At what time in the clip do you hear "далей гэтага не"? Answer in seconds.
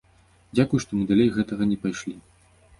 1.13-1.81